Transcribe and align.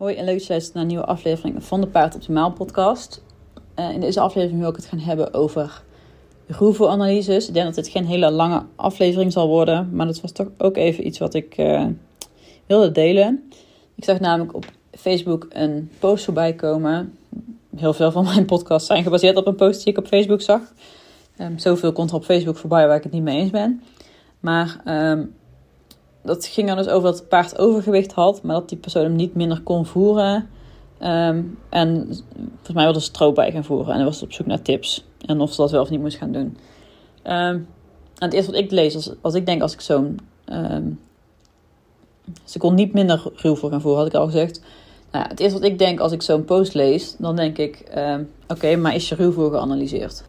Hoi 0.00 0.14
en 0.14 0.24
leuk 0.24 0.46
dat 0.46 0.66
je 0.66 0.70
naar 0.72 0.82
een 0.82 0.88
nieuwe 0.88 1.04
aflevering 1.04 1.64
van 1.64 1.80
de 1.80 1.86
Paard 1.86 2.14
Optimaal 2.14 2.52
podcast. 2.52 3.22
Uh, 3.78 3.90
in 3.90 4.00
deze 4.00 4.20
aflevering 4.20 4.60
wil 4.60 4.68
ik 4.68 4.76
het 4.76 4.86
gaan 4.86 4.98
hebben 4.98 5.34
over 5.34 5.82
ruwvoeranalyses. 6.46 7.48
Ik 7.48 7.54
denk 7.54 7.66
dat 7.66 7.74
dit 7.74 7.88
geen 7.88 8.06
hele 8.06 8.30
lange 8.30 8.62
aflevering 8.76 9.32
zal 9.32 9.48
worden, 9.48 9.88
maar 9.92 10.06
dat 10.06 10.20
was 10.20 10.32
toch 10.32 10.46
ook 10.58 10.76
even 10.76 11.06
iets 11.06 11.18
wat 11.18 11.34
ik 11.34 11.58
uh, 11.58 11.86
wilde 12.66 12.92
delen. 12.92 13.50
Ik 13.94 14.04
zag 14.04 14.20
namelijk 14.20 14.54
op 14.54 14.64
Facebook 14.90 15.46
een 15.48 15.90
post 15.98 16.24
voorbij 16.24 16.54
komen. 16.54 17.18
Heel 17.76 17.92
veel 17.92 18.12
van 18.12 18.24
mijn 18.24 18.44
podcasts 18.44 18.86
zijn 18.86 19.02
gebaseerd 19.02 19.36
op 19.36 19.46
een 19.46 19.54
post 19.56 19.84
die 19.84 19.92
ik 19.92 19.98
op 19.98 20.06
Facebook 20.06 20.40
zag. 20.40 20.60
Um, 21.40 21.58
zoveel 21.58 21.92
komt 21.92 22.10
er 22.10 22.16
op 22.16 22.24
Facebook 22.24 22.56
voorbij 22.56 22.86
waar 22.86 22.96
ik 22.96 23.02
het 23.02 23.12
niet 23.12 23.22
mee 23.22 23.38
eens 23.38 23.50
ben. 23.50 23.82
Maar 24.40 24.80
um, 24.84 25.34
dat 26.22 26.46
ging 26.46 26.70
er 26.70 26.76
dus 26.76 26.88
over 26.88 27.10
dat 27.10 27.18
het 27.18 27.28
paard 27.28 27.58
overgewicht 27.58 28.12
had, 28.12 28.42
maar 28.42 28.54
dat 28.54 28.68
die 28.68 28.78
persoon 28.78 29.02
hem 29.02 29.16
niet 29.16 29.34
minder 29.34 29.60
kon 29.60 29.86
voeren. 29.86 30.48
Um, 31.02 31.58
en 31.68 32.06
volgens 32.06 32.72
mij 32.74 32.84
wilde 32.84 33.00
ze 33.00 33.04
stroop 33.04 33.34
bij 33.34 33.52
gaan 33.52 33.64
voeren. 33.64 33.88
En 33.88 33.96
hij 33.96 34.04
was 34.04 34.22
op 34.22 34.32
zoek 34.32 34.46
naar 34.46 34.62
tips. 34.62 35.04
En 35.26 35.40
of 35.40 35.50
ze 35.50 35.60
dat 35.60 35.70
wel 35.70 35.82
of 35.82 35.90
niet 35.90 36.00
moest 36.00 36.16
gaan 36.16 36.32
doen. 36.32 36.56
Um, 37.24 37.68
en 38.18 38.26
het 38.26 38.32
eerste 38.32 38.50
wat 38.50 38.60
ik 38.60 38.70
lees, 38.70 38.94
als, 38.94 39.12
als 39.20 39.34
ik 39.34 39.46
denk 39.46 39.62
als 39.62 39.72
ik 39.72 39.80
zo'n... 39.80 40.18
Um, 40.52 41.00
ze 42.44 42.58
kon 42.58 42.74
niet 42.74 42.92
minder 42.92 43.22
ruw 43.34 43.54
voor 43.54 43.70
gaan 43.70 43.80
voeren, 43.80 44.00
had 44.00 44.08
ik 44.08 44.14
al 44.14 44.26
gezegd. 44.26 44.62
Nou 45.10 45.28
het 45.28 45.40
eerste 45.40 45.58
wat 45.58 45.68
ik 45.68 45.78
denk 45.78 46.00
als 46.00 46.12
ik 46.12 46.22
zo'n 46.22 46.44
post 46.44 46.74
lees, 46.74 47.16
dan 47.18 47.36
denk 47.36 47.58
ik... 47.58 47.98
Oké, 48.48 48.76
maar 48.76 48.94
is 48.94 49.08
je 49.08 49.14
ruwvoer 49.14 49.50
geanalyseerd? 49.50 50.24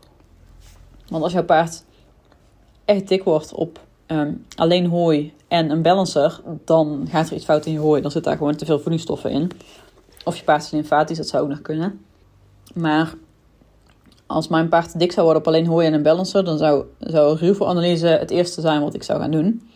Want 1.08 1.23
als 1.23 1.34
jouw 1.34 1.44
paard 1.44 1.84
echt 2.85 3.08
dik 3.08 3.23
wordt 3.23 3.54
op 3.54 3.80
um, 4.11 4.45
alleen 4.55 4.85
hooi 4.85 5.33
en 5.47 5.70
een 5.70 5.81
balancer, 5.81 6.41
dan 6.65 7.07
gaat 7.09 7.27
er 7.27 7.35
iets 7.35 7.45
fout 7.45 7.65
in 7.65 7.71
je 7.71 7.79
hooi. 7.79 8.01
Dan 8.01 8.11
zit 8.11 8.23
daar 8.23 8.37
gewoon 8.37 8.55
te 8.55 8.65
veel 8.65 8.79
voedingsstoffen 8.79 9.31
in. 9.31 9.51
Of 10.23 10.37
je 10.37 10.43
paard 10.43 10.63
is 10.63 10.71
lymfatisch, 10.71 11.17
dat 11.17 11.27
zou 11.27 11.43
ook 11.43 11.49
nog 11.49 11.61
kunnen. 11.61 12.05
Maar 12.73 13.13
als 14.26 14.48
mijn 14.48 14.70
paard 14.70 14.99
dik 14.99 15.12
zou 15.12 15.26
worden 15.26 15.41
op 15.41 15.48
alleen 15.48 15.68
hooi 15.68 15.87
en 15.87 15.93
een 15.93 16.03
balancer, 16.03 16.43
dan 16.43 16.57
zou, 16.57 16.85
zou 16.99 17.37
ruwvoeranalyse 17.37 18.07
het 18.07 18.31
eerste 18.31 18.62
zijn 18.62 18.81
wat 18.81 18.93
ik 18.93 19.03
zou 19.03 19.20
gaan 19.20 19.31
doen. 19.31 19.70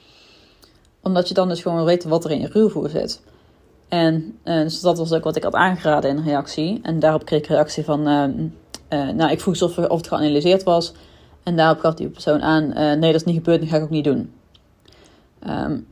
Omdat 1.01 1.27
je 1.27 1.33
dan 1.33 1.47
dus 1.47 1.61
gewoon 1.61 1.85
weten 1.85 2.09
wat 2.09 2.23
er 2.23 2.31
in 2.31 2.39
je 2.39 2.47
ruwvoer 2.47 2.89
zit. 2.89 3.21
En 3.87 4.37
uh, 4.43 4.61
dus 4.61 4.81
dat 4.81 4.97
was 4.97 5.13
ook 5.13 5.23
wat 5.23 5.35
ik 5.35 5.43
had 5.43 5.53
aangeraden 5.53 6.09
in 6.09 6.23
reactie. 6.23 6.79
En 6.81 6.99
daarop 6.99 7.25
kreeg 7.25 7.39
ik 7.39 7.47
reactie 7.47 7.83
van, 7.83 8.07
uh, 8.07 8.23
uh, 8.99 9.09
nou 9.09 9.31
ik 9.31 9.41
vroeg 9.41 9.61
of, 9.61 9.77
of 9.77 9.97
het 9.97 10.07
geanalyseerd 10.07 10.63
was. 10.63 10.93
En 11.45 11.55
daarop 11.55 11.79
gaf 11.79 11.93
die 11.93 12.07
persoon 12.07 12.41
aan, 12.41 12.67
nee 12.73 13.11
dat 13.11 13.21
is 13.21 13.23
niet 13.23 13.35
gebeurd, 13.35 13.59
dat 13.59 13.69
ga 13.69 13.77
ik 13.77 13.83
ook 13.83 13.89
niet 13.89 14.03
doen. 14.03 14.33
Um, 15.47 15.87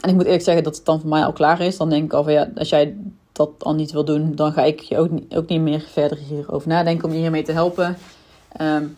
en 0.00 0.08
ik 0.08 0.14
moet 0.14 0.24
eerlijk 0.24 0.42
zeggen 0.42 0.64
dat 0.64 0.76
het 0.76 0.84
dan 0.84 1.00
voor 1.00 1.08
mij 1.08 1.24
al 1.24 1.32
klaar 1.32 1.60
is. 1.60 1.76
Dan 1.76 1.90
denk 1.90 2.04
ik 2.04 2.12
al 2.12 2.24
van 2.24 2.32
ja, 2.32 2.50
als 2.54 2.68
jij 2.68 2.96
dat 3.32 3.50
al 3.58 3.74
niet 3.74 3.92
wil 3.92 4.04
doen, 4.04 4.34
dan 4.34 4.52
ga 4.52 4.62
ik 4.62 4.80
je 4.80 4.98
ook 4.98 5.10
niet, 5.10 5.34
ook 5.36 5.48
niet 5.48 5.60
meer 5.60 5.80
verder 5.80 6.18
hierover 6.18 6.68
nadenken 6.68 7.08
om 7.08 7.14
je 7.14 7.20
hiermee 7.20 7.42
te 7.42 7.52
helpen. 7.52 7.96
Um, 8.60 8.94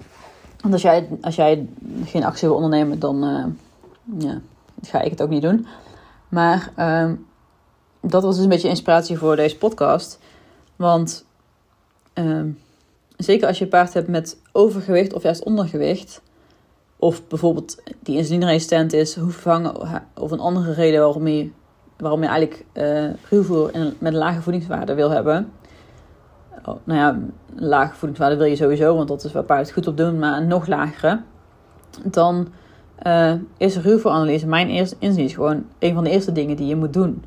want 0.61 0.73
als 0.73 0.83
jij, 0.83 1.09
als 1.21 1.35
jij 1.35 1.69
geen 2.05 2.25
actie 2.25 2.49
wil 2.49 2.57
ondernemen, 2.57 2.99
dan 2.99 3.25
uh, 3.25 3.45
ja, 4.19 4.41
ga 4.83 5.01
ik 5.01 5.11
het 5.11 5.23
ook 5.23 5.29
niet 5.29 5.43
doen. 5.43 5.67
Maar 6.29 6.73
um, 6.79 7.27
dat 8.01 8.23
was 8.23 8.35
dus 8.35 8.45
een 8.45 8.51
beetje 8.51 8.69
inspiratie 8.69 9.19
voor 9.19 9.37
deze 9.37 9.59
podcast. 9.59 10.19
Want 10.77 11.25
zeker 13.17 13.47
als 13.49 13.59
je 13.59 13.67
paard 13.67 13.95
hebt 13.95 14.09
met 14.09 14.41
overgewicht 14.53 15.13
of 15.13 15.23
juist 15.23 15.45
ondergewicht, 15.45 16.23
of 16.97 17.27
bijvoorbeeld 17.27 17.83
die 18.03 18.17
insulineresistent 18.17 18.93
is, 18.93 19.13
vervangen 19.13 19.75
of 20.15 20.31
een 20.31 20.41
andere 20.41 20.73
reden 20.73 21.01
waarom 21.01 21.27
je, 21.27 21.51
waarom 21.97 22.23
je 22.23 22.29
eigenlijk 22.29 22.65
uh, 22.73 23.11
ruwvoer 23.31 23.71
met 23.99 24.13
een 24.13 24.19
lage 24.19 24.43
voedingswaarde 24.43 24.95
wil 24.95 25.11
hebben. 25.11 25.53
Oh, 26.65 26.75
nou 26.85 26.99
ja, 26.99 27.09
een 27.57 27.69
lage 27.69 27.95
voedingswaarde 27.95 28.37
wil 28.37 28.47
je 28.47 28.57
sowieso, 28.57 28.97
want 28.97 29.09
dat 29.09 29.25
is 29.25 29.33
waar 29.33 29.45
paarden 29.45 29.67
het 29.67 29.75
goed 29.75 29.87
op 29.87 29.97
doen, 29.97 30.19
maar 30.19 30.47
nog 30.47 30.67
lagere. 30.67 31.21
Dan 32.05 32.49
uh, 33.07 33.33
is 33.57 33.77
ruwvoeranalyse 33.77 34.47
mijn 34.47 34.69
eerste 34.69 34.97
inziens 34.99 35.35
gewoon 35.35 35.65
een 35.79 35.95
van 35.95 36.05
de 36.05 36.11
eerste 36.11 36.33
dingen 36.33 36.57
die 36.57 36.67
je 36.67 36.77
moet 36.77 36.93
doen. 36.93 37.25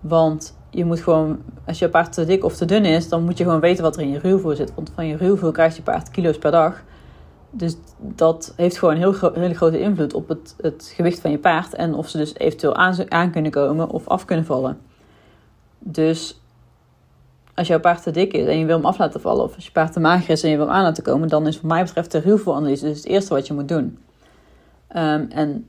Want 0.00 0.56
je 0.74 0.84
moet 0.84 1.00
gewoon, 1.00 1.42
als 1.66 1.78
je 1.78 1.88
paard 1.88 2.12
te 2.12 2.24
dik 2.24 2.44
of 2.44 2.56
te 2.56 2.64
dun 2.64 2.84
is, 2.84 3.08
dan 3.08 3.24
moet 3.24 3.38
je 3.38 3.44
gewoon 3.44 3.60
weten 3.60 3.84
wat 3.84 3.96
er 3.96 4.02
in 4.02 4.10
je 4.10 4.18
ruwvoer 4.18 4.56
zit. 4.56 4.74
Want 4.74 4.92
van 4.94 5.06
je 5.06 5.16
ruwvoer 5.16 5.52
krijgt 5.52 5.76
je 5.76 5.82
paard 5.82 6.10
kilo's 6.10 6.38
per 6.38 6.50
dag. 6.50 6.82
Dus 7.50 7.76
dat 7.98 8.52
heeft 8.56 8.78
gewoon 8.78 8.94
een 8.94 9.00
heel 9.00 9.32
hele 9.34 9.54
grote 9.54 9.80
invloed 9.80 10.14
op 10.14 10.28
het, 10.28 10.54
het 10.60 10.92
gewicht 10.94 11.20
van 11.20 11.30
je 11.30 11.38
paard. 11.38 11.74
En 11.74 11.94
of 11.94 12.08
ze 12.08 12.16
dus 12.16 12.34
eventueel 12.34 12.76
aan, 13.08 13.30
kunnen 13.30 13.50
komen 13.50 13.88
of 13.88 14.08
af 14.08 14.24
kunnen 14.24 14.44
vallen. 14.44 14.78
Dus 15.78 16.40
als 17.54 17.66
jouw 17.66 17.80
paard 17.80 18.02
te 18.02 18.10
dik 18.10 18.32
is 18.32 18.46
en 18.46 18.58
je 18.58 18.64
wil 18.64 18.76
hem 18.76 18.86
af 18.86 18.98
laten 18.98 19.20
vallen, 19.20 19.44
of 19.44 19.54
als 19.54 19.64
je 19.64 19.72
paard 19.72 19.92
te 19.92 20.00
mager 20.00 20.30
is 20.30 20.42
en 20.42 20.50
je 20.50 20.56
wil 20.56 20.66
hem 20.66 20.74
aan 20.74 20.82
laten 20.82 21.02
komen, 21.02 21.28
dan 21.28 21.46
is 21.46 21.60
wat 21.60 21.70
mij 21.70 21.84
betreft 21.84 22.12
de 22.12 22.18
ruwvoeranalyse 22.18 22.84
dus 22.84 22.96
het 22.96 23.06
eerste 23.06 23.34
wat 23.34 23.46
je 23.46 23.54
moet 23.54 23.68
doen. 23.68 23.98
Um, 24.96 25.26
en 25.30 25.68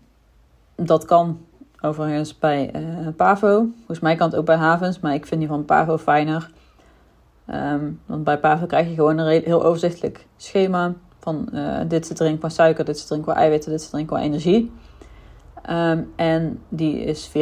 dat 0.76 1.06
kan 1.06 1.45
overigens 1.86 2.38
bij 2.38 2.72
uh, 2.76 3.08
Pavo. 3.16 3.68
Volgens 3.76 4.00
mij 4.00 4.16
kan 4.16 4.28
het 4.28 4.38
ook 4.38 4.46
bij 4.46 4.56
Havens, 4.56 5.00
maar 5.00 5.14
ik 5.14 5.26
vind 5.26 5.40
die 5.40 5.50
van 5.50 5.66
Pavo 5.66 5.98
fijner. 5.98 6.50
Um, 7.54 8.00
want 8.06 8.24
bij 8.24 8.40
Pavo 8.40 8.66
krijg 8.66 8.88
je 8.88 8.94
gewoon 8.94 9.18
een 9.18 9.44
heel 9.44 9.64
overzichtelijk 9.64 10.26
schema 10.38 10.94
van 11.20 11.50
uh, 11.54 11.80
dit 11.88 12.08
zit 12.08 12.20
erin 12.20 12.38
qua 12.38 12.50
suiker, 12.50 12.86
dit 12.86 13.00
zit 13.00 13.10
erin 13.10 13.24
qua 13.24 13.36
eiwitten, 13.36 13.72
dit 13.72 13.82
zit 13.82 13.94
erin 13.94 14.06
qua 14.06 14.20
energie. 14.20 14.72
Um, 15.70 16.12
en 16.16 16.60
die 16.70 17.00
is 17.00 17.30
24,95 17.30 17.34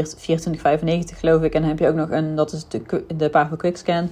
geloof 1.18 1.42
ik. 1.42 1.54
En 1.54 1.62
dan 1.62 1.70
heb 1.70 1.80
je 1.80 1.88
ook 1.88 1.96
nog 1.96 2.10
een, 2.10 2.36
dat 2.36 2.52
is 2.52 2.68
de, 2.68 3.04
de 3.16 3.30
Pavo 3.30 3.56
Quickscan. 3.56 3.96
En 3.96 4.10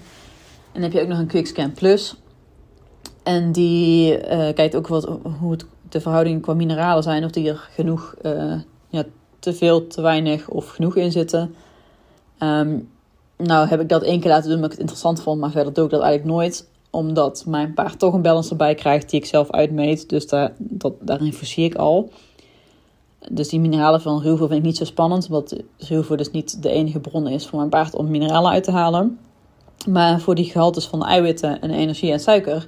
dan 0.73 0.81
heb 0.81 0.91
je 0.91 1.01
ook 1.01 1.07
nog 1.07 1.19
een 1.19 1.27
Quickscan 1.27 1.71
Plus. 1.71 2.21
En 3.23 3.51
die 3.51 4.17
uh, 4.17 4.53
kijkt 4.53 4.75
ook 4.75 4.87
wat, 4.87 5.19
hoe 5.39 5.51
het, 5.51 5.65
de 5.89 6.01
verhoudingen 6.01 6.41
qua 6.41 6.53
mineralen 6.53 7.03
zijn. 7.03 7.23
Of 7.23 7.31
die 7.31 7.49
er 7.49 7.69
genoeg, 7.71 8.15
ja, 8.89 9.03
te 9.41 9.53
veel, 9.53 9.87
te 9.87 10.01
weinig 10.01 10.49
of 10.49 10.69
genoeg 10.69 10.95
in 10.95 11.11
zitten. 11.11 11.55
Um, 12.39 12.89
nou 13.37 13.67
heb 13.67 13.79
ik 13.79 13.89
dat 13.89 14.03
één 14.03 14.19
keer 14.19 14.29
laten 14.29 14.45
doen 14.45 14.55
omdat 14.55 14.71
ik 14.71 14.77
het 14.77 14.89
interessant 14.89 15.21
vond. 15.21 15.39
Maar 15.39 15.51
verder 15.51 15.73
doe 15.73 15.85
ik 15.85 15.91
dat 15.91 16.01
eigenlijk 16.01 16.33
nooit 16.33 16.69
omdat 16.89 17.43
mijn 17.47 17.73
paard 17.73 17.99
toch 17.99 18.13
een 18.13 18.21
balance 18.21 18.49
erbij 18.49 18.75
krijgt 18.75 19.09
die 19.09 19.19
ik 19.19 19.25
zelf 19.25 19.51
uitmeet. 19.51 20.09
Dus 20.09 20.27
daar, 20.27 20.53
dat, 20.57 20.93
daarin 20.99 21.33
ik 21.55 21.75
al. 21.75 22.09
Dus 23.29 23.49
die 23.49 23.59
mineralen 23.59 24.01
van 24.01 24.21
ruwvoer 24.21 24.47
vind 24.47 24.59
ik 24.59 24.65
niet 24.65 24.77
zo 24.77 24.85
spannend. 24.85 25.25
Omdat 25.25 25.55
ruwvoer 25.77 26.17
dus 26.17 26.31
niet 26.31 26.63
de 26.63 26.69
enige 26.69 26.99
bron 26.99 27.27
is 27.27 27.47
voor 27.47 27.57
mijn 27.57 27.69
paard 27.69 27.95
om 27.95 28.09
mineralen 28.09 28.51
uit 28.51 28.63
te 28.63 28.71
halen. 28.71 29.19
Maar 29.87 30.19
voor 30.19 30.35
die 30.35 30.51
gehaltes 30.51 30.85
van 30.85 31.05
eiwitten 31.05 31.61
en 31.61 31.71
energie 31.71 32.11
en 32.11 32.19
suiker 32.19 32.67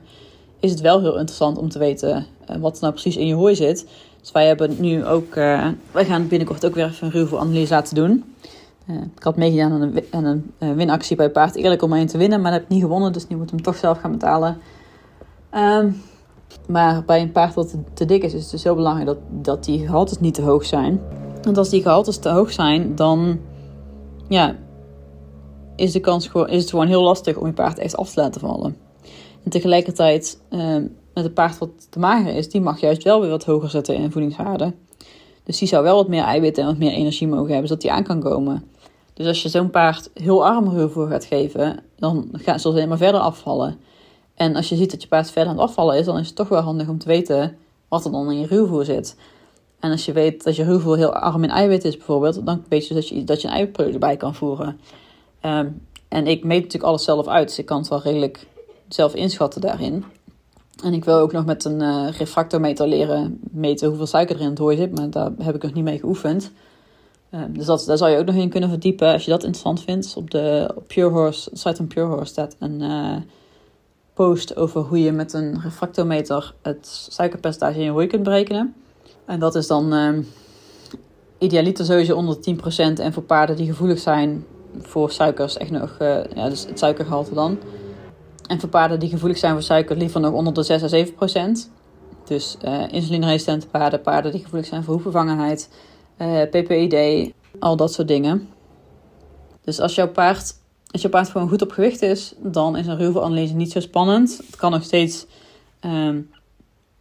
is 0.59 0.71
het 0.71 0.81
wel 0.81 0.99
heel 0.99 1.17
interessant 1.17 1.57
om 1.57 1.69
te 1.69 1.79
weten 1.79 2.25
wat 2.59 2.75
er 2.75 2.81
nou 2.81 2.93
precies 2.93 3.17
in 3.17 3.27
je 3.27 3.33
hooi 3.33 3.55
zit. 3.55 3.87
Dus 4.19 4.31
wij 4.31 4.47
hebben 4.47 4.75
nu 4.79 5.05
ook, 5.05 5.35
uh, 5.35 5.67
wij 5.91 6.05
gaan 6.05 6.27
binnenkort 6.27 6.65
ook 6.65 6.75
weer 6.75 6.85
even 6.85 7.07
een 7.07 7.13
ruwvoeranalyse 7.13 7.73
laten 7.73 7.95
doen. 7.95 8.23
Uh, 8.89 8.95
ik 9.15 9.23
had 9.23 9.35
meegedaan 9.35 9.71
aan 10.11 10.25
een, 10.25 10.53
een 10.59 10.75
winactie 10.75 11.15
bij 11.15 11.29
Paard 11.29 11.55
Eerlijk 11.55 11.81
om 11.81 11.93
een 11.93 12.07
te 12.07 12.17
winnen, 12.17 12.41
maar 12.41 12.51
dat 12.51 12.59
heb 12.59 12.69
ik 12.69 12.75
niet 12.75 12.83
gewonnen, 12.83 13.13
dus 13.13 13.27
nu 13.27 13.35
moet 13.35 13.45
ik 13.45 13.51
hem 13.51 13.61
toch 13.61 13.75
zelf 13.75 13.99
gaan 13.99 14.11
betalen. 14.11 14.57
Um, 15.55 16.01
maar 16.67 17.03
bij 17.05 17.21
een 17.21 17.31
paard 17.31 17.53
dat 17.53 17.75
te, 17.93 18.05
dik 18.05 18.23
is, 18.23 18.33
is 18.33 18.41
het 18.41 18.51
dus 18.51 18.63
heel 18.63 18.75
belangrijk 18.75 19.07
dat, 19.07 19.17
dat 19.29 19.63
die 19.63 19.85
gehaltes 19.85 20.19
niet 20.19 20.33
te 20.33 20.41
hoog 20.41 20.65
zijn. 20.65 21.01
Want 21.41 21.57
als 21.57 21.69
die 21.69 21.81
gehaltes 21.81 22.17
te 22.17 22.29
hoog 22.29 22.51
zijn, 22.51 22.95
dan 22.95 23.39
ja, 24.27 24.55
is, 25.75 25.91
de 25.91 25.99
kans 25.99 26.27
gewoon, 26.27 26.49
is 26.49 26.61
het 26.61 26.69
gewoon 26.69 26.87
heel 26.87 27.03
lastig 27.03 27.37
om 27.37 27.45
je 27.45 27.53
paard 27.53 27.77
echt 27.77 27.97
af 27.97 28.13
te 28.13 28.21
laten 28.21 28.41
vallen. 28.41 28.77
En 29.43 29.51
tegelijkertijd, 29.51 30.41
uh, 30.49 30.75
met 31.13 31.25
een 31.25 31.33
paard 31.33 31.57
wat 31.57 31.69
te 31.89 31.99
mager 31.99 32.35
is, 32.35 32.49
die 32.49 32.61
mag 32.61 32.79
juist 32.79 33.03
wel 33.03 33.21
weer 33.21 33.29
wat 33.29 33.45
hoger 33.45 33.69
zetten 33.69 33.95
in 33.95 34.11
voedingswaarde. 34.11 34.73
Dus 35.43 35.57
die 35.57 35.67
zou 35.67 35.83
wel 35.83 35.95
wat 35.95 36.07
meer 36.07 36.23
eiwit 36.23 36.57
en 36.57 36.65
wat 36.65 36.77
meer 36.77 36.91
energie 36.91 37.27
mogen 37.27 37.49
hebben, 37.49 37.67
zodat 37.67 37.81
die 37.81 37.91
aan 37.91 38.03
kan 38.03 38.19
komen. 38.19 38.71
Dus 39.13 39.27
als 39.27 39.43
je 39.43 39.49
zo'n 39.49 39.69
paard 39.69 40.09
heel 40.13 40.45
arm 40.45 40.69
ruwvoer 40.69 41.07
gaat 41.07 41.25
geven, 41.25 41.83
dan 41.95 42.29
gaat 42.33 42.61
ze 42.61 42.67
alleen 42.67 42.87
maar 42.87 42.97
verder 42.97 43.21
afvallen. 43.21 43.79
En 44.35 44.55
als 44.55 44.69
je 44.69 44.75
ziet 44.75 44.91
dat 44.91 45.01
je 45.01 45.07
paard 45.07 45.31
verder 45.31 45.51
aan 45.51 45.59
het 45.59 45.67
afvallen 45.67 45.97
is, 45.97 46.05
dan 46.05 46.19
is 46.19 46.27
het 46.27 46.35
toch 46.35 46.47
wel 46.47 46.61
handig 46.61 46.87
om 46.87 46.97
te 46.97 47.07
weten 47.07 47.57
wat 47.87 48.05
er 48.05 48.11
dan 48.11 48.31
in 48.31 48.39
je 48.39 48.47
ruwvoer 48.47 48.85
zit. 48.85 49.15
En 49.79 49.91
als 49.91 50.05
je 50.05 50.11
weet 50.11 50.43
dat 50.43 50.55
je 50.55 50.63
ruwvoer 50.63 50.97
heel 50.97 51.13
arm 51.13 51.43
in 51.43 51.49
eiwit 51.49 51.85
is 51.85 51.97
bijvoorbeeld, 51.97 52.45
dan 52.45 52.63
weet 52.69 52.87
je 52.87 52.93
dat 52.93 53.07
je, 53.07 53.23
dat 53.23 53.41
je 53.41 53.47
een 53.47 53.53
eiwitproduct 53.53 53.93
erbij 53.93 54.17
kan 54.17 54.35
voeren. 54.35 54.79
Um, 55.45 55.81
en 56.07 56.27
ik 56.27 56.43
meet 56.43 56.61
natuurlijk 56.61 56.83
alles 56.83 57.03
zelf 57.03 57.27
uit, 57.27 57.47
dus 57.47 57.59
ik 57.59 57.65
kan 57.65 57.77
het 57.77 57.87
wel 57.87 58.01
redelijk 58.01 58.47
zelf 58.87 59.13
inschatten 59.15 59.61
daarin. 59.61 60.05
En 60.83 60.93
ik 60.93 61.05
wil 61.05 61.17
ook 61.17 61.31
nog 61.31 61.45
met 61.45 61.65
een 61.65 61.81
uh, 61.81 62.09
refractometer 62.17 62.87
leren 62.87 63.39
meten 63.51 63.87
hoeveel 63.87 64.05
suiker 64.05 64.35
er 64.35 64.41
in 64.41 64.49
het 64.49 64.57
hooi 64.57 64.77
zit, 64.77 64.95
maar 64.95 65.09
daar 65.09 65.31
heb 65.37 65.55
ik 65.55 65.63
nog 65.63 65.73
niet 65.73 65.83
mee 65.83 65.99
geoefend. 65.99 66.51
Uh, 67.31 67.41
dus 67.49 67.65
dat, 67.65 67.83
daar 67.85 67.97
zou 67.97 68.11
je 68.11 68.17
ook 68.17 68.25
nog 68.25 68.35
in 68.35 68.49
kunnen 68.49 68.69
verdiepen 68.69 69.11
als 69.11 69.25
je 69.25 69.31
dat 69.31 69.43
interessant 69.43 69.81
vindt. 69.81 70.13
Op 70.17 70.31
de 70.31 70.75
Pure 70.87 71.09
Horse, 71.09 71.49
site 71.53 71.75
van 71.75 71.87
Pure 71.87 72.07
Horse 72.07 72.25
staat 72.31 72.55
een 72.59 72.81
uh, 72.81 73.15
post 74.13 74.55
over 74.55 74.81
hoe 74.81 75.01
je 75.01 75.11
met 75.11 75.33
een 75.33 75.61
refractometer 75.61 76.53
het 76.61 77.07
suikerpercentage 77.09 77.77
in 77.77 77.83
je 77.83 77.91
hooi 77.91 78.07
kunt 78.07 78.23
berekenen. 78.23 78.73
En 79.25 79.39
dat 79.39 79.55
is 79.55 79.67
dan 79.67 79.93
idealiter 81.37 81.85
sowieso 81.85 82.15
onder 82.15 82.35
10%. 82.35 82.39
En 82.77 83.13
voor 83.13 83.23
paarden 83.23 83.55
die 83.55 83.65
gevoelig 83.65 83.99
zijn, 83.99 84.45
voor 84.81 85.11
suikers 85.11 85.57
echt 85.57 85.71
nog, 85.71 85.95
ja, 86.35 86.49
dus 86.49 86.65
het 86.65 86.79
suikergehalte 86.79 87.33
dan. 87.33 87.57
En 88.47 88.59
voor 88.59 88.69
paarden 88.69 88.99
die 88.99 89.09
gevoelig 89.09 89.37
zijn 89.37 89.53
voor 89.53 89.61
suiker, 89.61 89.97
liever 89.97 90.19
nog 90.19 90.33
onder 90.33 90.53
de 90.53 90.63
6 90.63 90.83
à 90.83 90.87
7 90.87 91.13
procent. 91.13 91.71
Dus 92.25 92.57
uh, 92.65 92.83
insulineresistente 92.91 93.67
paarden, 93.67 94.01
paarden 94.01 94.31
die 94.31 94.43
gevoelig 94.43 94.65
zijn 94.67 94.83
voor 94.83 94.93
hoefbevangenheid, 94.93 95.69
uh, 96.17 96.41
PPID, 96.41 97.31
al 97.59 97.75
dat 97.75 97.93
soort 97.93 98.07
dingen. 98.07 98.49
Dus 99.61 99.79
als 99.79 99.95
jouw 99.95 100.09
paard, 100.09 100.53
als 100.91 101.01
jouw 101.01 101.11
paard 101.11 101.29
gewoon 101.29 101.49
goed 101.49 101.61
op 101.61 101.71
gewicht 101.71 102.01
is, 102.01 102.33
dan 102.37 102.77
is 102.77 102.87
een 102.87 102.97
ruwelanalyse 102.97 103.53
niet 103.53 103.71
zo 103.71 103.79
spannend. 103.79 104.37
Het 104.45 104.55
kan 104.55 104.71
nog 104.71 104.83
steeds 104.83 105.25
um, 105.81 106.29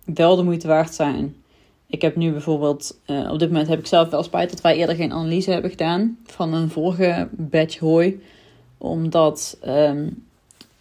wel 0.05 0.37
de 0.37 0.43
moeite 0.43 0.67
waard 0.67 0.95
zijn. 0.95 1.37
Ik 1.87 2.03
heb 2.03 2.17
nu 2.17 2.33
bijvoorbeeld, 2.33 2.99
uh, 3.07 3.31
op 3.31 3.39
dit 3.39 3.49
moment 3.49 3.69
heb 3.69 3.79
ik 3.79 3.87
zelf 3.87 4.11
wel 4.11 4.23
spijt 4.23 4.51
dat 4.51 4.61
wij 4.61 4.77
eerder 4.77 4.97
geen 4.97 5.13
analyse 5.13 5.51
hebben 5.51 5.71
gedaan 5.71 6.19
van 6.25 6.53
een 6.55 6.71
vorige 6.71 7.29
batch 7.31 7.79
hooi. 7.79 8.23
Omdat 8.79 9.59
um, 9.67 10.27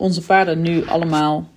onze 0.02 0.26
paarden 0.26 0.62
nu 0.62 0.86
allemaal 0.86 1.48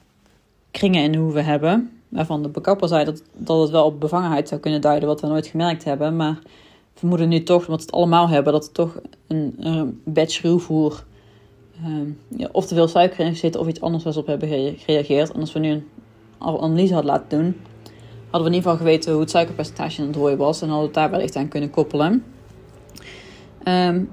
kringen 0.70 1.02
in 1.02 1.12
de 1.12 1.18
hoeven 1.18 1.44
hebben. 1.44 1.90
Waarvan 2.08 2.42
de 2.42 2.48
bekapper 2.48 2.88
zei 2.88 3.04
dat, 3.04 3.22
dat 3.36 3.60
het 3.60 3.70
wel 3.70 3.84
op 3.84 4.00
bevangenheid 4.00 4.48
zou 4.48 4.60
kunnen 4.60 4.80
duiden, 4.80 5.08
wat 5.08 5.20
we 5.20 5.26
nooit 5.26 5.46
gemerkt 5.46 5.84
hebben. 5.84 6.16
Maar 6.16 6.38
we 6.42 6.98
vermoeden 6.98 7.28
nu 7.28 7.42
toch, 7.42 7.60
omdat 7.60 7.78
we 7.78 7.86
het 7.86 7.92
allemaal 7.94 8.28
hebben, 8.28 8.52
dat 8.52 8.66
er 8.66 8.72
toch 8.72 9.00
een, 9.26 9.54
een 9.58 10.00
batch 10.04 10.42
ruwvoer 10.42 11.04
um, 11.86 12.18
ja, 12.28 12.48
of 12.52 12.66
te 12.66 12.74
veel 12.74 12.88
suiker 12.88 13.26
in 13.26 13.36
zit 13.36 13.56
of 13.56 13.66
iets 13.66 13.80
anders 13.80 14.04
was 14.04 14.16
op 14.16 14.26
hebben 14.26 14.48
gereageerd. 14.78 15.32
En 15.32 15.40
als 15.40 15.52
we 15.52 15.58
nu 15.58 15.70
een 15.70 15.84
analyse 16.38 16.94
hadden 16.94 17.12
laten 17.12 17.38
doen, 17.38 17.56
hadden 18.30 18.42
we 18.42 18.46
in 18.46 18.54
ieder 18.54 18.70
geval 18.70 18.76
geweten 18.76 19.12
hoe 19.12 19.20
het 19.20 19.30
suikerpercentage 19.30 20.00
in 20.00 20.06
het 20.06 20.16
rooien 20.16 20.38
was. 20.38 20.62
En 20.62 20.68
hadden 20.68 20.92
we 20.92 20.92
het 20.92 21.02
daar 21.02 21.10
wellicht 21.10 21.36
aan 21.36 21.48
kunnen 21.48 21.70
koppelen. 21.70 22.24
Um, 23.68 24.10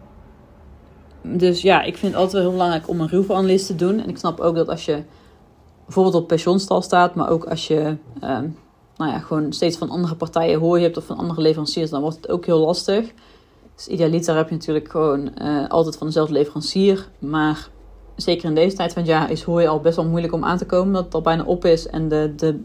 dus 1.21 1.61
ja, 1.61 1.81
ik 1.81 1.97
vind 1.97 2.11
het 2.11 2.21
altijd 2.21 2.31
wel 2.31 2.41
heel 2.41 2.51
belangrijk 2.51 2.87
om 2.87 3.01
een 3.01 3.07
ruwvoeranalyse 3.07 3.65
te 3.65 3.75
doen. 3.75 3.99
En 3.99 4.09
ik 4.09 4.17
snap 4.17 4.39
ook 4.39 4.55
dat 4.55 4.69
als 4.69 4.85
je 4.85 5.03
bijvoorbeeld 5.85 6.15
op 6.15 6.27
pensioenstal 6.27 6.81
staat, 6.81 7.15
maar 7.15 7.29
ook 7.29 7.45
als 7.45 7.67
je 7.67 7.95
um, 8.23 8.57
nou 8.97 9.11
ja, 9.11 9.19
gewoon 9.19 9.53
steeds 9.53 9.77
van 9.77 9.89
andere 9.89 10.15
partijen 10.15 10.59
hoor 10.59 10.77
je 10.77 10.83
hebt 10.83 10.97
of 10.97 11.05
van 11.05 11.17
andere 11.17 11.41
leveranciers, 11.41 11.89
dan 11.89 12.01
wordt 12.01 12.15
het 12.15 12.29
ook 12.29 12.45
heel 12.45 12.59
lastig. 12.59 13.11
Dus 13.75 13.87
idealiter 13.87 14.35
heb 14.35 14.49
je 14.49 14.55
natuurlijk 14.55 14.89
gewoon 14.89 15.31
uh, 15.41 15.69
altijd 15.69 15.97
van 15.97 16.07
dezelfde 16.07 16.33
leverancier. 16.33 17.07
Maar 17.19 17.69
zeker 18.15 18.47
in 18.47 18.55
deze 18.55 18.75
tijd 18.75 18.93
van 18.93 19.01
het 19.01 19.11
jaar 19.11 19.31
is 19.31 19.43
hooi 19.43 19.67
al 19.67 19.79
best 19.79 19.95
wel 19.95 20.05
moeilijk 20.05 20.33
om 20.33 20.43
aan 20.43 20.57
te 20.57 20.65
komen. 20.65 20.93
Dat 20.93 21.03
het 21.03 21.13
al 21.13 21.21
bijna 21.21 21.43
op 21.43 21.65
is 21.65 21.87
en 21.87 22.07
de, 22.07 22.33
de 22.35 22.59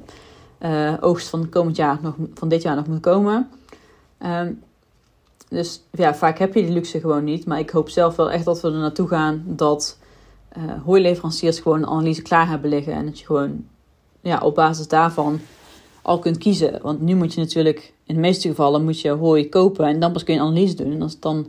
uh, 0.60 0.94
oogst 1.00 1.28
van, 1.28 1.48
komend 1.48 1.76
jaar 1.76 1.98
nog, 2.02 2.14
van 2.34 2.48
dit 2.48 2.62
jaar 2.62 2.76
nog 2.76 2.86
moet 2.86 3.00
komen. 3.00 3.48
Um, 4.24 4.62
dus 5.48 5.82
ja, 5.90 6.14
vaak 6.14 6.38
heb 6.38 6.54
je 6.54 6.62
die 6.62 6.72
luxe 6.72 7.00
gewoon 7.00 7.24
niet. 7.24 7.46
Maar 7.46 7.58
ik 7.58 7.70
hoop 7.70 7.88
zelf 7.88 8.16
wel 8.16 8.30
echt 8.30 8.44
dat 8.44 8.60
we 8.60 8.68
er 8.68 8.74
naartoe 8.74 9.08
gaan 9.08 9.44
dat 9.46 9.98
uh, 10.56 10.82
hooileveranciers 10.84 11.58
gewoon 11.58 11.78
een 11.78 11.88
analyse 11.88 12.22
klaar 12.22 12.48
hebben 12.48 12.70
liggen. 12.70 12.92
En 12.92 13.06
dat 13.06 13.18
je 13.18 13.26
gewoon 13.26 13.64
ja, 14.20 14.40
op 14.40 14.54
basis 14.54 14.88
daarvan 14.88 15.40
al 16.02 16.18
kunt 16.18 16.38
kiezen. 16.38 16.78
Want 16.82 17.00
nu 17.00 17.14
moet 17.14 17.34
je 17.34 17.40
natuurlijk, 17.40 17.92
in 18.04 18.14
de 18.14 18.20
meeste 18.20 18.48
gevallen, 18.48 18.84
moet 18.84 19.00
je 19.00 19.10
hooi 19.10 19.48
kopen 19.48 19.86
en 19.86 20.00
dan 20.00 20.12
pas 20.12 20.24
kun 20.24 20.34
je 20.34 20.40
een 20.40 20.46
analyse 20.46 20.74
doen. 20.74 20.92
En 20.92 21.02
als 21.02 21.12
het 21.12 21.22
dan 21.22 21.46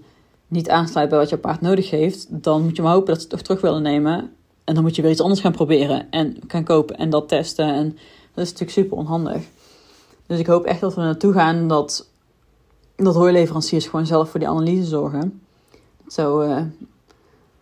niet 0.47 0.69
aansluit 0.69 1.09
bij 1.09 1.17
wat 1.17 1.29
je 1.29 1.38
paard 1.38 1.61
nodig 1.61 1.89
heeft, 1.89 2.43
dan 2.43 2.63
moet 2.63 2.75
je 2.75 2.81
maar 2.81 2.93
hopen 2.93 3.07
dat 3.07 3.15
ze 3.15 3.21
het 3.21 3.29
toch 3.29 3.41
terug 3.41 3.61
willen 3.61 3.81
nemen. 3.81 4.31
En 4.63 4.73
dan 4.73 4.83
moet 4.83 4.95
je 4.95 5.01
weer 5.01 5.11
iets 5.11 5.21
anders 5.21 5.41
gaan 5.41 5.51
proberen 5.51 6.07
en 6.09 6.38
gaan 6.47 6.63
kopen 6.63 6.97
en 6.97 7.09
dat 7.09 7.27
testen. 7.27 7.73
En 7.73 7.97
dat 8.33 8.45
is 8.45 8.51
natuurlijk 8.51 8.71
super 8.71 8.97
onhandig. 8.97 9.43
Dus 10.27 10.39
ik 10.39 10.47
hoop 10.47 10.65
echt 10.65 10.81
dat 10.81 10.95
we 10.95 11.01
naartoe 11.01 11.33
gaan 11.33 11.67
dat 11.67 12.09
dat 13.05 13.15
hooileveranciers 13.15 13.88
gewoon 13.88 14.05
zelf 14.05 14.29
voor 14.29 14.39
die 14.39 14.49
analyse 14.49 14.88
zorgen. 14.88 15.41
Dat 16.03 16.13
zou, 16.13 16.47
uh, 16.47 16.61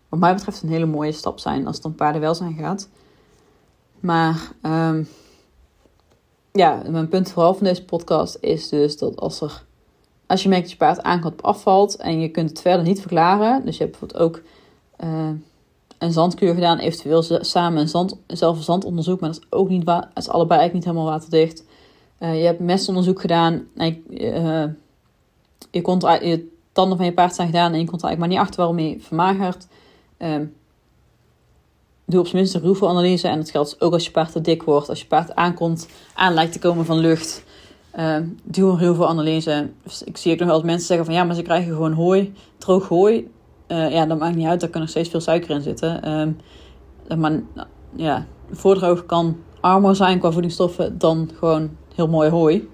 wat 0.09 0.19
mij 0.19 0.33
betreft, 0.33 0.61
een 0.61 0.69
hele 0.69 0.85
mooie 0.85 1.11
stap 1.11 1.39
zijn 1.39 1.67
als 1.67 1.75
het 1.75 1.85
om 1.85 1.95
paardenwelzijn 1.95 2.53
gaat. 2.53 2.89
Maar 3.99 4.51
um, 4.63 5.07
ja, 6.51 6.81
mijn 6.89 7.09
punt 7.09 7.31
vooral 7.31 7.53
van 7.53 7.63
deze 7.63 7.85
podcast 7.85 8.37
is 8.41 8.69
dus 8.69 8.97
dat 8.97 9.19
als 9.19 9.41
er 9.41 9.63
als 10.27 10.43
je 10.43 10.49
merkt 10.49 10.63
dat 10.63 10.71
je 10.71 10.77
paard 10.77 11.03
aankomt 11.03 11.43
afvalt 11.43 11.95
en 11.95 12.19
je 12.19 12.29
kunt 12.29 12.49
het 12.49 12.61
verder 12.61 12.85
niet 12.85 12.99
verklaren, 12.99 13.65
dus 13.65 13.77
je 13.77 13.83
hebt 13.83 13.99
bijvoorbeeld 13.99 14.21
ook 14.21 14.41
uh, 15.03 15.29
een 15.97 16.11
zandkuur 16.11 16.53
gedaan, 16.53 16.77
eventueel 16.77 17.23
samen 17.41 17.81
een 17.81 17.87
zand, 17.87 18.17
zelf 18.27 18.57
een 18.57 18.63
zandonderzoek, 18.63 19.19
maar 19.19 19.29
dat 19.29 19.39
is 19.39 19.47
ook 19.49 19.69
niet 19.69 19.89
het 19.89 20.07
is 20.13 20.29
allebei 20.29 20.59
eigenlijk 20.59 20.73
niet 20.73 20.95
helemaal 20.95 21.17
waterdicht. 21.17 21.63
Uh, 22.19 22.39
je 22.39 22.45
hebt 22.45 22.59
mestonderzoek 22.59 23.21
gedaan 23.21 23.67
en 23.75 24.03
je, 25.75 25.81
kon 25.81 25.99
je 25.99 26.47
tanden 26.71 26.97
van 26.97 27.05
je 27.05 27.13
paard 27.13 27.35
zijn 27.35 27.47
gedaan 27.47 27.73
en 27.73 27.79
je 27.79 27.85
komt 27.85 28.01
er 28.01 28.07
eigenlijk 28.07 28.19
maar 28.19 28.27
niet 28.27 28.47
achter 28.47 28.57
waarom 28.57 28.79
je 28.79 28.99
vermagert. 28.99 29.67
Um, 30.17 30.55
doe 32.05 32.19
op 32.19 32.25
zijn 32.25 32.37
minst 32.37 32.55
een 32.55 32.61
ruwvoeranalyse. 32.61 33.27
En 33.27 33.39
dat 33.39 33.49
geldt 33.49 33.81
ook 33.81 33.93
als 33.93 34.05
je 34.05 34.11
paard 34.11 34.31
te 34.31 34.41
dik 34.41 34.63
wordt. 34.63 34.89
Als 34.89 34.99
je 34.99 35.07
paard 35.07 35.35
aankomt, 35.35 35.87
aan 36.13 36.33
lijkt 36.33 36.51
te 36.51 36.59
komen 36.59 36.85
van 36.85 36.97
lucht. 36.97 37.43
Um, 37.99 38.39
doe 38.43 38.71
een 38.71 38.77
ruwvoeranalyse. 38.77 39.69
Dus 39.83 40.03
ik 40.03 40.17
zie 40.17 40.33
ook 40.33 40.39
nog 40.39 40.47
wel 40.47 40.57
eens 40.57 40.65
mensen 40.65 40.87
zeggen 40.87 41.05
van 41.05 41.15
ja, 41.15 41.23
maar 41.23 41.35
ze 41.35 41.41
krijgen 41.41 41.73
gewoon 41.73 41.93
hooi, 41.93 42.33
droog 42.57 42.87
hooi. 42.87 43.31
Uh, 43.67 43.91
ja, 43.91 44.05
dat 44.05 44.19
maakt 44.19 44.35
niet 44.35 44.47
uit, 44.47 44.59
daar 44.59 44.69
kan 44.69 44.81
nog 44.81 44.89
steeds 44.89 45.09
veel 45.09 45.21
suiker 45.21 45.49
in 45.49 45.61
zitten. 45.61 46.11
Um, 46.11 46.37
maar 47.19 47.41
ja, 47.95 48.25
voordroog 48.51 49.05
kan 49.05 49.37
armer 49.59 49.95
zijn 49.95 50.19
qua 50.19 50.31
voedingsstoffen 50.31 50.97
dan 50.97 51.29
gewoon 51.37 51.69
heel 51.95 52.07
mooi 52.07 52.29
hooi. 52.29 52.69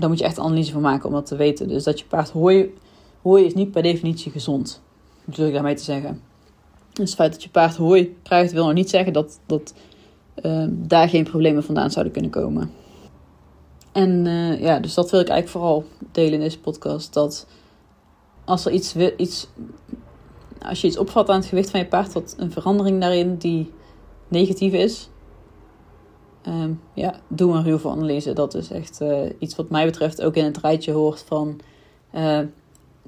Daar 0.00 0.08
moet 0.08 0.18
je 0.18 0.24
echt 0.24 0.38
analyse 0.38 0.72
van 0.72 0.80
maken 0.80 1.08
om 1.08 1.14
dat 1.14 1.26
te 1.26 1.36
weten. 1.36 1.68
Dus 1.68 1.84
dat 1.84 1.98
je 1.98 2.04
paard 2.04 2.30
hooi, 2.30 2.74
hooi 3.22 3.44
is 3.44 3.54
niet 3.54 3.70
per 3.70 3.82
definitie 3.82 4.32
gezond. 4.32 4.82
Wil 5.24 5.46
ik 5.46 5.52
daarmee 5.52 5.74
te 5.74 5.84
zeggen. 5.84 6.20
Dus 6.92 7.08
het 7.08 7.18
feit 7.18 7.32
dat 7.32 7.42
je 7.42 7.48
paard 7.48 7.76
hooi 7.76 8.16
krijgt, 8.22 8.52
wil 8.52 8.64
nog 8.64 8.74
niet 8.74 8.90
zeggen 8.90 9.12
dat, 9.12 9.40
dat 9.46 9.74
uh, 10.42 10.66
daar 10.70 11.08
geen 11.08 11.24
problemen 11.24 11.64
vandaan 11.64 11.90
zouden 11.90 12.12
kunnen 12.12 12.30
komen. 12.30 12.70
En 13.92 14.24
uh, 14.24 14.60
ja, 14.60 14.78
dus 14.78 14.94
dat 14.94 15.10
wil 15.10 15.20
ik 15.20 15.28
eigenlijk 15.28 15.64
vooral 15.64 15.84
delen 16.12 16.32
in 16.32 16.40
deze 16.40 16.60
podcast. 16.60 17.12
Dat 17.12 17.46
als 18.44 18.66
er 18.66 18.72
iets, 18.72 18.96
iets, 19.16 19.48
als 20.62 20.80
je 20.80 20.86
iets 20.86 20.98
opvat 20.98 21.28
aan 21.28 21.36
het 21.36 21.46
gewicht 21.46 21.70
van 21.70 21.80
je 21.80 21.86
paard, 21.86 22.12
dat 22.12 22.34
een 22.38 22.52
verandering 22.52 23.00
daarin 23.00 23.36
die 23.36 23.70
negatief 24.28 24.72
is, 24.72 25.08
Um, 26.48 26.80
ja, 26.94 27.20
doe 27.28 27.54
een 27.54 27.62
ruwvoeranalyse. 27.62 28.32
Dat 28.32 28.54
is 28.54 28.70
echt 28.70 29.00
uh, 29.00 29.30
iets 29.38 29.56
wat 29.56 29.70
mij 29.70 29.84
betreft 29.84 30.22
ook 30.22 30.34
in 30.36 30.44
het 30.44 30.58
rijtje 30.58 30.92
hoort 30.92 31.24
van 31.26 31.60
uh, 32.14 32.38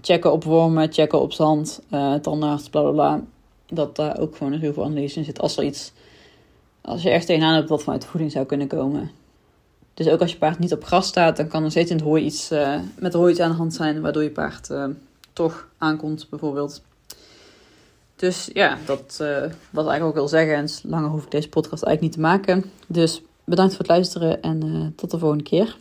checken 0.01 0.33
op 0.33 0.45
wormen, 0.45 0.93
checken 0.93 1.21
op 1.21 1.33
zand, 1.33 1.83
uh, 1.91 2.15
tandarts, 2.15 2.69
bla 2.69 2.81
bla 2.81 2.91
bla. 2.91 3.21
Dat 3.67 3.97
daar 3.97 4.19
ook 4.19 4.37
gewoon 4.37 4.53
een 4.53 4.61
ruwvoeranalyse 4.61 5.19
in 5.19 5.25
zit. 5.25 5.41
Als 5.41 5.57
er 5.57 5.65
iets, 5.65 5.93
als 6.81 7.03
je 7.03 7.11
echt 7.11 7.27
tegenaan 7.27 7.55
hebt 7.55 7.69
wat 7.69 7.83
vanuit 7.83 8.03
de 8.03 8.09
voeding 8.09 8.33
zou 8.33 8.47
kunnen 8.47 8.67
komen. 8.67 9.11
Dus 9.95 10.09
ook 10.09 10.21
als 10.21 10.33
je 10.33 10.39
paard 10.39 10.59
niet 10.59 10.73
op 10.73 10.85
gras 10.85 11.07
staat, 11.07 11.37
dan 11.37 11.49
kan 11.49 11.65
er 11.65 11.71
steeds 11.71 11.91
in 11.91 11.97
het 11.97 12.05
hooi 12.05 12.25
iets, 12.25 12.51
met 12.99 13.13
hooi 13.13 13.31
iets 13.31 13.41
aan 13.41 13.51
de 13.51 13.57
hand 13.57 13.75
zijn, 13.75 14.01
waardoor 14.01 14.23
je 14.23 14.31
paard 14.31 14.71
toch 15.33 15.69
aankomt, 15.79 16.27
bijvoorbeeld. 16.31 16.83
Dus 18.23 18.51
ja, 18.53 18.79
dat 18.87 19.19
uh, 19.23 19.37
wat 19.71 19.87
eigenlijk 19.87 20.05
ook 20.05 20.15
wil 20.15 20.29
zeggen. 20.29 20.55
En 20.55 20.69
langer 20.83 21.11
hoef 21.11 21.25
ik 21.25 21.31
deze 21.31 21.49
podcast 21.49 21.83
eigenlijk 21.83 22.01
niet 22.01 22.13
te 22.13 22.21
maken. 22.21 22.71
Dus 22.87 23.23
bedankt 23.45 23.73
voor 23.73 23.81
het 23.81 23.91
luisteren 23.91 24.43
en 24.43 24.67
uh, 24.67 24.87
tot 24.97 25.11
de 25.11 25.19
volgende 25.19 25.45
keer. 25.45 25.77